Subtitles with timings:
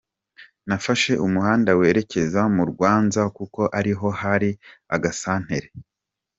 [0.67, 4.49] Nafashe umuhanda werekeza mu Rwanza kuko ariho hari
[4.95, 5.67] agasantere.